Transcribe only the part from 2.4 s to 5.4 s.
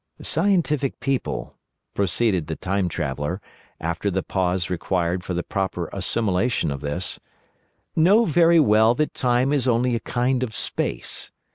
the Time Traveller, after the pause required for